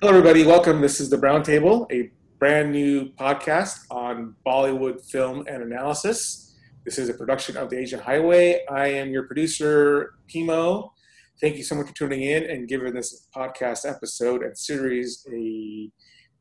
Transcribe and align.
Hello, 0.00 0.12
everybody. 0.12 0.44
Welcome. 0.44 0.80
This 0.80 1.00
is 1.00 1.10
the 1.10 1.18
Brown 1.18 1.42
Table, 1.42 1.84
a 1.90 2.08
brand 2.38 2.70
new 2.70 3.10
podcast 3.14 3.78
on 3.90 4.36
Bollywood 4.46 5.04
film 5.04 5.44
and 5.48 5.60
analysis. 5.60 6.54
This 6.84 6.98
is 6.98 7.08
a 7.08 7.14
production 7.14 7.56
of 7.56 7.68
the 7.68 7.80
Asian 7.80 7.98
Highway. 7.98 8.64
I 8.70 8.86
am 8.92 9.10
your 9.10 9.24
producer, 9.24 10.14
Pimo. 10.32 10.90
Thank 11.40 11.56
you 11.56 11.64
so 11.64 11.74
much 11.74 11.88
for 11.88 11.94
tuning 11.94 12.22
in 12.22 12.48
and 12.48 12.68
giving 12.68 12.94
this 12.94 13.26
podcast 13.34 13.90
episode 13.90 14.44
and 14.44 14.56
series 14.56 15.26
a, 15.32 15.90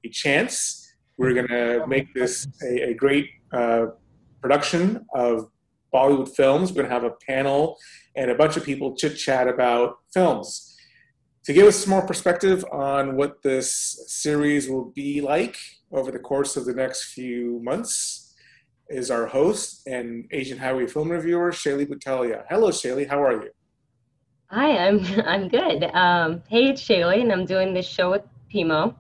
a 0.05 0.10
chance. 0.12 0.94
We're 1.18 1.34
going 1.34 1.48
to 1.48 1.88
make 1.88 2.14
this 2.14 2.46
a, 2.62 2.92
a 2.92 2.94
great 2.94 3.28
uh, 3.52 3.88
production 4.39 5.04
of 5.16 5.50
Bollywood 5.92 6.30
films. 6.36 6.70
We're 6.70 6.84
going 6.84 6.89
to 6.89 6.94
have 6.94 7.04
a 7.05 7.16
panel 7.28 7.76
and 8.16 8.30
a 8.30 8.36
bunch 8.36 8.55
of 8.55 8.64
people 8.64 8.96
chit 8.96 9.18
chat 9.18 9.48
about 9.48 9.96
films. 10.14 10.67
To 11.48 11.54
give 11.54 11.66
us 11.66 11.77
some 11.77 11.91
more 11.91 12.05
perspective 12.05 12.66
on 12.73 13.16
what 13.16 13.41
this 13.41 14.04
series 14.07 14.70
will 14.70 14.91
be 14.91 15.21
like 15.21 15.57
over 15.93 16.11
the 16.11 16.19
course 16.19 16.57
of 16.57 16.65
the 16.65 16.74
next 16.74 17.14
few 17.14 17.61
months 17.64 18.36
is 18.89 19.10
our 19.10 19.25
host 19.28 19.88
and 19.88 20.28
Asian 20.32 20.57
Highway 20.57 20.88
film 20.88 21.10
reviewer, 21.10 21.54
Shaylee 21.54 21.88
Butalia. 21.88 22.43
Hello, 22.50 22.68
Shaylee. 22.68 23.07
How 23.07 23.24
are 23.24 23.32
you? 23.32 23.50
Hi, 24.47 24.78
I'm 24.78 25.00
I'm 25.25 25.47
good. 25.47 25.86
Um, 25.93 26.43
hey, 26.50 26.71
it's 26.71 26.82
Shaylee, 26.82 27.21
and 27.21 27.32
I'm 27.32 27.46
doing 27.46 27.74
this 27.74 27.88
show 27.88 28.11
with 28.11 28.24
Pimo. 28.54 28.93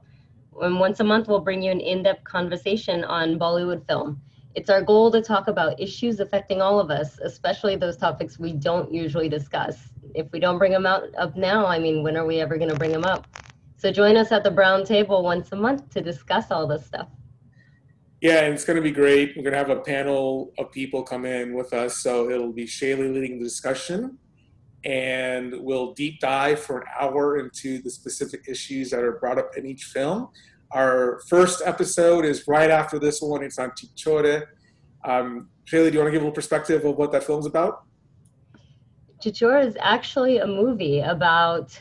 And 0.61 0.79
once 0.79 1.01
a 1.01 1.03
month, 1.03 1.27
we'll 1.27 1.41
bring 1.41 1.61
you 1.61 1.71
an 1.71 1.81
in-depth 1.81 2.23
conversation 2.23 3.03
on 3.03 3.37
Bollywood 3.37 3.85
film. 3.87 4.21
It's 4.55 4.69
our 4.69 4.81
goal 4.81 5.11
to 5.11 5.21
talk 5.21 5.49
about 5.49 5.81
issues 5.81 6.21
affecting 6.21 6.61
all 6.61 6.79
of 6.79 6.91
us, 6.91 7.19
especially 7.19 7.75
those 7.75 7.97
topics 7.97 8.39
we 8.39 8.53
don't 8.53 8.89
usually 8.93 9.27
discuss. 9.27 9.89
If 10.17 10.31
we 10.31 10.39
don't 10.39 10.57
bring 10.57 10.71
them 10.71 10.87
out 10.87 11.03
up 11.15 11.35
now, 11.35 11.67
I 11.67 11.77
mean, 11.77 12.01
when 12.01 12.17
are 12.17 12.25
we 12.25 12.41
ever 12.41 12.57
going 12.57 12.71
to 12.71 12.75
bring 12.75 12.91
them 12.91 13.05
up? 13.05 13.27
So 13.77 13.91
join 13.91 14.17
us 14.17 14.31
at 14.31 14.43
the 14.43 14.49
Brown 14.49 14.83
Table 14.83 15.23
once 15.23 15.51
a 15.51 15.55
month 15.55 15.91
to 15.91 16.01
discuss 16.01 16.49
all 16.49 16.65
this 16.65 16.87
stuff. 16.87 17.07
Yeah, 18.19 18.39
and 18.39 18.53
it's 18.55 18.65
going 18.65 18.77
to 18.77 18.81
be 18.81 18.91
great. 18.91 19.37
We're 19.37 19.43
going 19.43 19.53
to 19.53 19.59
have 19.59 19.69
a 19.69 19.79
panel 19.81 20.51
of 20.57 20.71
people 20.71 21.03
come 21.03 21.25
in 21.25 21.53
with 21.53 21.71
us. 21.71 21.97
So 21.97 22.31
it'll 22.31 22.51
be 22.51 22.65
Shaylee 22.65 23.13
leading 23.13 23.37
the 23.37 23.43
discussion, 23.43 24.17
and 24.83 25.53
we'll 25.59 25.93
deep 25.93 26.19
dive 26.19 26.59
for 26.59 26.79
an 26.79 26.87
hour 26.99 27.37
into 27.37 27.79
the 27.83 27.91
specific 27.91 28.45
issues 28.47 28.89
that 28.89 29.03
are 29.03 29.19
brought 29.19 29.37
up 29.37 29.51
in 29.55 29.67
each 29.67 29.83
film. 29.83 30.29
Our 30.71 31.21
first 31.29 31.61
episode 31.63 32.25
is 32.25 32.47
right 32.47 32.71
after 32.71 32.97
this 32.97 33.21
one. 33.21 33.43
It's 33.43 33.59
on 33.59 33.69
Chhichhore. 33.71 34.47
Um, 35.05 35.49
Shaylee, 35.65 35.89
do 35.89 35.93
you 35.93 35.99
want 35.99 36.07
to 36.07 36.11
give 36.11 36.21
a 36.21 36.25
little 36.25 36.31
perspective 36.31 36.83
of 36.85 36.95
what 36.95 37.11
that 37.11 37.23
film's 37.23 37.45
about? 37.45 37.83
Chhichhore 39.27 39.65
is 39.65 39.77
actually 39.81 40.37
a 40.37 40.47
movie 40.47 41.01
about 41.01 41.77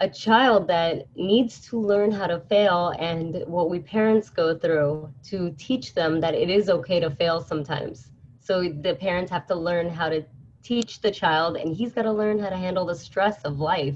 a 0.00 0.08
child 0.08 0.66
that 0.68 1.06
needs 1.14 1.60
to 1.68 1.78
learn 1.78 2.10
how 2.10 2.26
to 2.26 2.40
fail 2.40 2.94
and 2.98 3.42
what 3.46 3.68
we 3.68 3.78
parents 3.78 4.30
go 4.30 4.56
through 4.56 5.12
to 5.24 5.54
teach 5.58 5.94
them 5.94 6.18
that 6.20 6.34
it 6.34 6.48
is 6.48 6.70
okay 6.70 6.98
to 6.98 7.10
fail 7.10 7.42
sometimes. 7.42 8.08
So 8.40 8.70
the 8.70 8.94
parents 8.94 9.30
have 9.30 9.46
to 9.48 9.54
learn 9.54 9.90
how 9.90 10.08
to 10.08 10.24
teach 10.62 11.02
the 11.02 11.10
child, 11.10 11.58
and 11.58 11.76
he's 11.76 11.92
got 11.92 12.02
to 12.02 12.12
learn 12.12 12.38
how 12.38 12.48
to 12.48 12.56
handle 12.56 12.86
the 12.86 12.94
stress 12.94 13.42
of 13.42 13.60
life. 13.60 13.94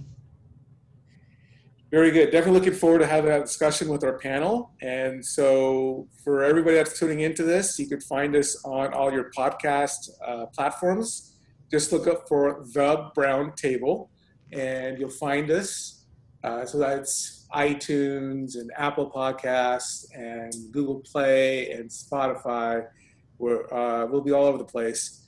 Very 1.91 2.11
good. 2.11 2.31
Definitely 2.31 2.61
looking 2.61 2.79
forward 2.79 2.99
to 2.99 3.07
having 3.07 3.31
that 3.31 3.47
discussion 3.47 3.89
with 3.89 4.05
our 4.05 4.19
panel. 4.19 4.71
And 4.83 5.25
so, 5.25 6.07
for 6.23 6.45
everybody 6.45 6.77
that's 6.77 6.99
tuning 6.99 7.21
into 7.21 7.43
this, 7.43 7.79
you 7.79 7.89
could 7.89 8.03
find 8.03 8.37
us 8.37 8.63
on 8.65 8.93
all 8.93 9.11
your 9.13 9.31
podcast 9.37 10.11
uh, 10.27 10.47
platforms. 10.47 11.31
Just 11.71 11.93
look 11.93 12.07
up 12.07 12.27
for 12.29 12.65
The 12.73 13.11
Brown 13.15 13.53
Table, 13.55 14.11
and 14.53 14.99
you'll 14.99 15.11
find 15.11 15.51
us. 15.51 16.05
Uh, 16.43 16.65
so 16.65 16.79
that's 16.79 17.47
iTunes 17.55 18.57
and 18.57 18.71
Apple 18.77 19.11
Podcasts 19.11 20.07
and 20.15 20.53
Google 20.73 21.01
Play 21.01 21.71
and 21.71 21.89
Spotify. 21.89 22.87
We're, 23.39 23.73
uh, 23.73 24.07
we'll 24.07 24.21
be 24.21 24.33
all 24.33 24.47
over 24.47 24.59
the 24.59 24.65
place. 24.65 25.21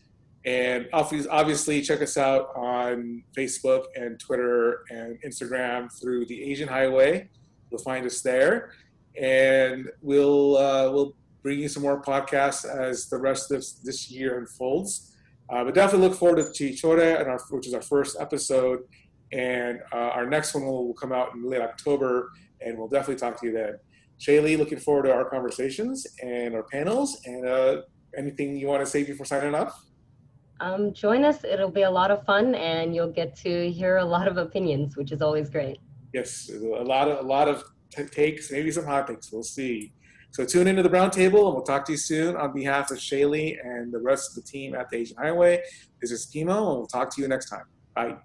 And 0.44 0.88
obviously, 0.92 1.82
check 1.82 2.02
us 2.02 2.16
out 2.16 2.50
on 2.56 3.22
Facebook 3.36 3.84
and 3.94 4.18
Twitter 4.18 4.84
and 4.90 5.18
Instagram 5.22 5.92
through 6.00 6.26
the 6.26 6.42
Asian 6.50 6.66
Highway. 6.66 7.28
You'll 7.70 7.80
find 7.80 8.04
us 8.04 8.22
there, 8.22 8.72
and 9.16 9.88
we'll 10.00 10.56
uh, 10.56 10.90
we'll 10.90 11.14
bring 11.44 11.60
you 11.60 11.68
some 11.68 11.84
more 11.84 12.02
podcasts 12.02 12.68
as 12.68 13.08
the 13.08 13.18
rest 13.18 13.52
of 13.52 13.58
this, 13.58 13.72
this 13.74 14.10
year 14.10 14.38
unfolds. 14.38 15.11
Uh, 15.52 15.64
but 15.64 15.74
definitely 15.74 16.08
look 16.08 16.18
forward 16.18 16.36
to 16.36 16.44
Chhichhore, 16.44 17.20
and 17.20 17.28
our, 17.28 17.38
which 17.50 17.66
is 17.66 17.74
our 17.74 17.82
first 17.82 18.16
episode, 18.18 18.80
and 19.32 19.80
uh, 19.92 19.96
our 19.96 20.26
next 20.26 20.54
one 20.54 20.64
will, 20.64 20.86
will 20.86 20.94
come 20.94 21.12
out 21.12 21.34
in 21.34 21.44
late 21.44 21.60
October, 21.60 22.30
and 22.60 22.78
we'll 22.78 22.88
definitely 22.88 23.16
talk 23.16 23.38
to 23.40 23.46
you 23.46 23.52
then. 23.52 23.78
Shaylee, 24.18 24.56
looking 24.56 24.78
forward 24.78 25.04
to 25.04 25.12
our 25.12 25.28
conversations 25.28 26.06
and 26.22 26.54
our 26.54 26.62
panels. 26.62 27.20
And 27.26 27.46
uh, 27.46 27.82
anything 28.16 28.56
you 28.56 28.68
want 28.68 28.82
to 28.84 28.90
say 28.90 29.02
before 29.02 29.26
signing 29.26 29.54
off? 29.54 29.84
um, 30.62 30.94
join 30.94 31.24
us. 31.24 31.44
It'll 31.44 31.70
be 31.70 31.82
a 31.82 31.90
lot 31.90 32.10
of 32.10 32.24
fun, 32.24 32.54
and 32.54 32.94
you'll 32.94 33.10
get 33.10 33.34
to 33.36 33.70
hear 33.70 33.96
a 33.96 34.04
lot 34.04 34.28
of 34.28 34.36
opinions, 34.36 34.96
which 34.96 35.10
is 35.10 35.20
always 35.20 35.50
great. 35.50 35.78
Yes, 36.14 36.50
a 36.50 36.84
lot 36.84 37.08
of 37.08 37.24
a 37.24 37.28
lot 37.28 37.48
of 37.48 37.64
t- 37.90 38.04
takes, 38.04 38.50
maybe 38.52 38.70
some 38.70 38.84
hot 38.84 39.08
takes. 39.08 39.32
We'll 39.32 39.42
see. 39.42 39.92
So 40.32 40.46
tune 40.46 40.66
into 40.66 40.82
the 40.82 40.88
Brown 40.88 41.10
Table, 41.10 41.46
and 41.46 41.54
we'll 41.54 41.62
talk 41.62 41.84
to 41.84 41.92
you 41.92 41.98
soon. 41.98 42.36
On 42.36 42.54
behalf 42.54 42.90
of 42.90 42.96
Shaylee 42.96 43.58
and 43.62 43.92
the 43.92 43.98
rest 43.98 44.30
of 44.30 44.42
the 44.42 44.50
team 44.50 44.74
at 44.74 44.88
the 44.88 44.96
Asian 44.96 45.16
Highway, 45.18 45.62
this 46.00 46.10
is 46.10 46.26
Pimo, 46.34 46.70
and 46.70 46.78
we'll 46.78 46.86
talk 46.86 47.14
to 47.14 47.22
you 47.22 47.28
next 47.28 47.50
time. 47.50 47.64
Bye. 47.94 48.16